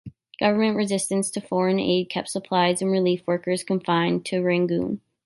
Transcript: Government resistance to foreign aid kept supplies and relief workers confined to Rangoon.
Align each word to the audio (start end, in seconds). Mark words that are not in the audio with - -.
Government 0.39 0.77
resistance 0.77 1.29
to 1.29 1.41
foreign 1.41 1.79
aid 1.79 2.09
kept 2.09 2.27
supplies 2.29 2.81
and 2.81 2.89
relief 2.89 3.21
workers 3.27 3.63
confined 3.63 4.25
to 4.25 4.41
Rangoon. 4.41 4.99